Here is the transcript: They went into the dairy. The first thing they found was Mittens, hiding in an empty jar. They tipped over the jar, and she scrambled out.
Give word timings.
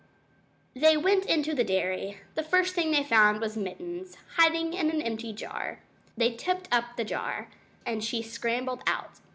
They 0.75 0.97
went 0.97 1.27
into 1.27 1.53
the 1.53 1.63
dairy. 1.63 2.17
The 2.33 2.41
first 2.41 2.73
thing 2.73 2.89
they 2.89 3.03
found 3.03 3.39
was 3.39 3.55
Mittens, 3.55 4.17
hiding 4.35 4.73
in 4.73 4.89
an 4.89 4.99
empty 4.99 5.31
jar. 5.31 5.77
They 6.17 6.31
tipped 6.33 6.67
over 6.73 6.87
the 6.97 7.05
jar, 7.05 7.49
and 7.85 8.03
she 8.03 8.23
scrambled 8.23 8.81
out. 8.87 9.19